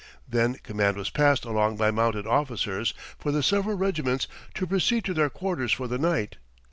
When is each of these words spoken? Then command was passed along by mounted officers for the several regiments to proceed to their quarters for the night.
Then 0.27 0.55
command 0.55 0.97
was 0.97 1.11
passed 1.11 1.45
along 1.45 1.77
by 1.77 1.91
mounted 1.91 2.25
officers 2.25 2.95
for 3.19 3.31
the 3.31 3.43
several 3.43 3.77
regiments 3.77 4.27
to 4.55 4.65
proceed 4.65 5.05
to 5.05 5.13
their 5.13 5.29
quarters 5.29 5.73
for 5.73 5.87
the 5.87 5.99
night. 5.99 6.37